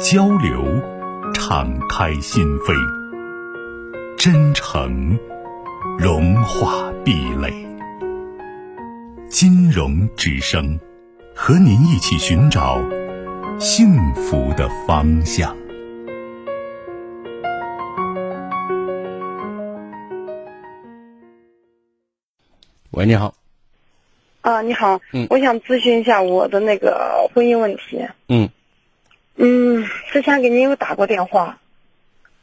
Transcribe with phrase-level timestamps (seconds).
[0.00, 0.64] 交流，
[1.32, 2.74] 敞开心扉；
[4.16, 5.18] 真诚，
[5.98, 7.52] 融化壁垒。
[9.28, 10.78] 金融之声，
[11.34, 12.80] 和您一起寻找
[13.58, 15.56] 幸福的方向。
[22.90, 23.34] 喂，你好。
[24.40, 25.00] 啊，你好。
[25.12, 25.26] 嗯。
[25.30, 28.04] 我想咨询一下我的那个婚姻问题。
[28.28, 28.48] 嗯。
[29.84, 31.58] 嗯，之前给您有打过电话，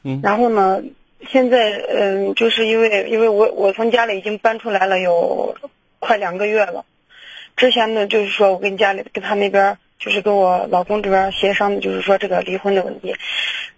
[0.03, 0.81] 嗯，然后呢，
[1.28, 5.56] 现在嗯，就是因为因为我我从家里已经搬出来了有
[6.00, 6.86] 快两个月了，
[7.56, 13.16] 之前呢就是说我跟家里跟他那边就是跟我老公这边协商的，就是说这个离婚的问题，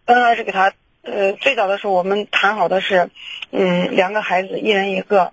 [0.06, 3.10] 刚开始给他呃最早的时候我们谈好的是
[3.52, 5.32] 嗯两个孩子一人一个，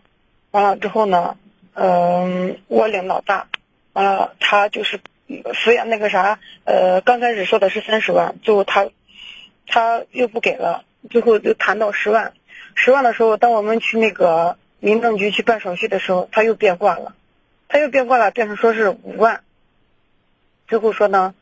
[0.50, 1.36] 完了之后呢
[1.74, 3.48] 嗯我领老大，
[3.92, 5.00] 完了他就是。
[5.54, 8.88] 抚养那个啥，呃，刚开始说的是三十万，最后他，
[9.66, 12.32] 他又不给了，最后就谈到十万，
[12.74, 17.14] 十万的时候，当我们去那个民政局去办手续的时候，他又变卦了，
[17.68, 19.42] 他又变卦了，变成说是五万，
[20.66, 21.34] 最后说呢，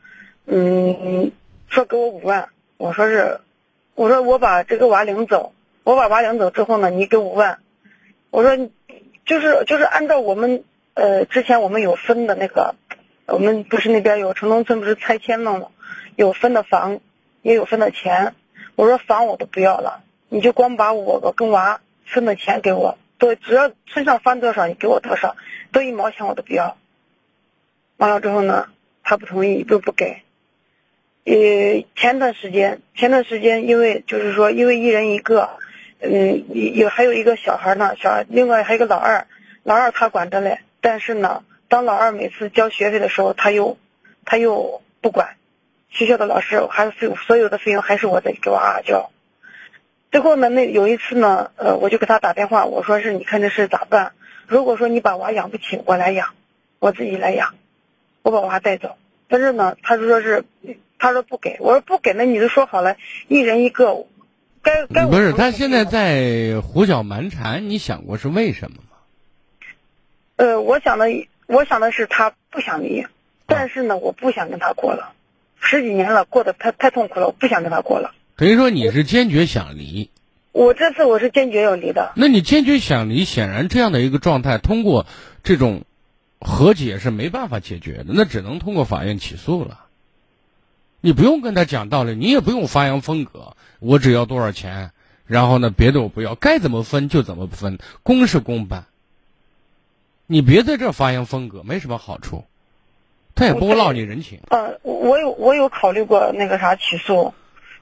[0.45, 1.31] 嗯，
[1.67, 3.39] 说给我五万，我说是，
[3.95, 5.53] 我说我把这个娃领走，
[5.83, 7.57] 我把娃领走之后呢，你给五万，
[8.29, 8.69] 我说，
[9.25, 12.75] 就是就是按照我们呃之前我们有分的那个。
[13.31, 15.67] 我们不是那边有城中村不是拆迁了吗？
[16.15, 16.99] 有分的房，
[17.41, 18.33] 也有分的钱。
[18.75, 25.35] 我说房我都不要了，你就光把我跟娃分的钱给我，都只要村上翻多少你给我多少，
[25.71, 26.77] 多一毛钱我都不要。
[27.97, 28.67] 完了之后呢，
[29.03, 30.23] 他不同意，都不给。
[31.25, 35.49] 呃，前段时间，前段时间因为就是说，因为一人一个，
[35.99, 39.27] 嗯，有还有一个小孩呢，小另外还有个老二，
[39.63, 41.43] 老二他管着嘞，但是呢。
[41.69, 43.77] 当老二每次交学费的时候，他又，
[44.25, 45.35] 他又不管，
[45.91, 49.11] 学校的老师还是费所有的费用还是我在给娃交。
[50.11, 54.13] 最后呢，那有一次呢，呃，我就给他打电话，我说是你看这事咋办？
[54.47, 56.33] 如果说你把娃养不起，我来养，
[56.79, 57.53] 我自己来养，
[58.23, 58.97] 我把娃带走。
[59.27, 60.45] 但是呢，他就说是，
[60.97, 62.97] 他说不给，我说不给，那你都说好了，
[63.27, 64.07] 一人一个，
[64.63, 68.97] 该该不是他现在在胡搅蛮缠，你想过是为什么吗？
[70.37, 71.05] 呃，我想的。
[71.49, 73.07] 我想的是他不想离，
[73.47, 75.13] 但是呢，我不想跟他过了，
[75.59, 78.11] 十几年了，过得太太痛苦了，我不想跟他过了。
[78.35, 80.11] 等于说你是坚决想离？
[80.51, 82.11] 我这次我是坚决要离的。
[82.15, 85.07] 那你坚决想离，显然这样的一个状态，通过
[85.41, 85.85] 这种
[86.39, 89.85] 和解是没办法解决的，那只能通过法院起诉了。
[91.01, 94.91] 你不用跟他讲道理，你也不用发扬风格，我只要多少钱，
[95.25, 98.85] 然后呢，别的我不要，该怎么分就怎么分，公事公办。
[100.31, 102.43] 你别在这发扬风格，没什么好处，
[103.33, 104.39] 他也不会落你人情。
[104.51, 107.33] 呃，我有我有考虑过那个啥起诉，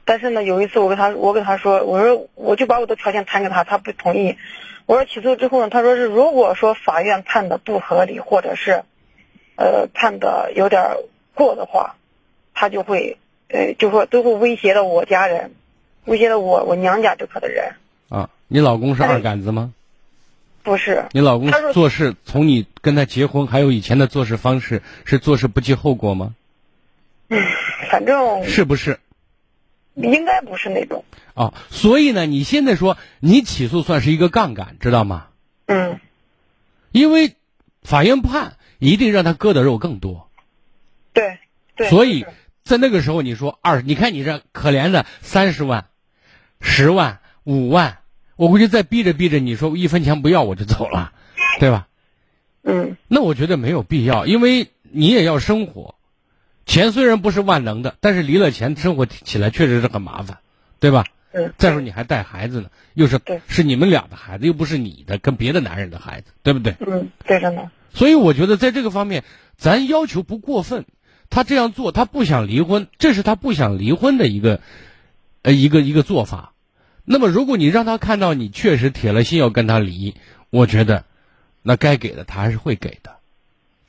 [0.06, 4.38] 但是呢，有一次我跟他我跟他说，我说我就把我的条件谈给他，他不同意。
[4.86, 8.84] 我说起诉之后呢，他说是如果说法院判的不合理，或者是，
[9.58, 10.96] 呃，判的有点
[11.34, 11.98] 过的话，
[12.54, 13.18] 他就会
[13.50, 15.52] 呃就说都会威胁到我家人，
[16.06, 17.74] 威胁到我我娘家这块的人。
[18.08, 19.74] 啊，你老公是二杆子吗？
[20.64, 26.36] 不是你老公做事，从你跟他结婚，还有以前的做事方式，是做事不计后果吗？
[27.30, 27.42] 嗯，
[27.90, 29.00] 反正是不是？
[29.96, 31.06] 应该不是那种。
[31.34, 35.28] 哦，所以呢，你现在说你起诉算是一个杠杆，知道吗？
[35.68, 36.00] 嗯。
[36.92, 37.36] 因为
[37.84, 40.30] 法院判一定让他割的肉更多。
[41.14, 41.40] 对
[41.76, 41.90] 对。
[41.90, 42.26] 所以
[42.64, 45.88] 在那个时候，你说二，你看你这可怜的三十万、
[46.60, 48.00] 十万、五万。
[48.38, 51.12] 我估计再逼着逼着，你说一分钱不要我就走了，
[51.60, 51.88] 对吧？
[52.64, 52.96] 嗯。
[53.10, 55.96] 那我觉得没有必要，因为你也要生活，
[56.66, 60.38] 钱虽然不是万能的，但是离了钱，生活起来确实是很麻烦，
[60.80, 61.06] 对吧？
[61.34, 61.52] 嗯。
[61.58, 66.76] 再说你还带孩子呢，又是是你们俩的孩子，又不是你的，跟别的男人的孩子，对不对？
[66.80, 67.72] 嗯，对着呢。
[67.94, 69.24] 所以我觉得在这个方面，
[69.58, 70.86] 咱要求不过分。
[71.30, 74.62] 他这样做，他不想离婚，这是他不想离婚的一个，
[75.42, 76.54] 呃，一个一个做法。
[77.10, 80.16] 那么，如果你让他看到你确实铁了心要跟他离，
[80.50, 81.06] 我觉得，
[81.62, 83.16] 那该给的他还是会给的。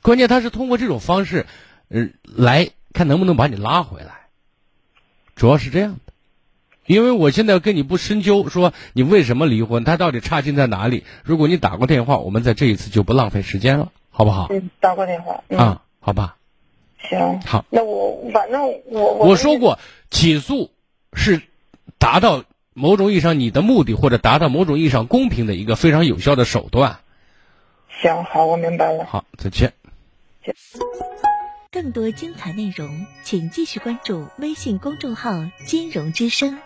[0.01, 1.45] 关键他是通过这种方式，
[1.89, 4.27] 呃，来看能不能把你拉回来。
[5.35, 6.13] 主要是这样的，
[6.85, 11.03] 因为我现在跟你不深究，说你为什么离婚，他到底差劲在哪里？
[11.25, 14.47] 如果你打过电话，我们在这一次就不浪费时间了，好不好？
[14.49, 15.43] 嗯，打过电话。
[15.49, 16.37] 嗯、啊，好吧。
[17.09, 17.65] 行，好。
[17.69, 19.77] 那我反正我我说过，
[20.09, 20.71] 起诉
[21.11, 21.41] 是
[21.97, 22.45] 达到
[22.79, 26.99] 某种意义上你的目的，或者达到某种意义上公平的一个非常有效的手段。
[28.01, 29.05] 行，好，我明白了。
[29.05, 29.73] 好，再见。
[31.71, 35.31] 更多精彩内容，请继续关注微信公众号
[35.67, 36.57] “金融之声”。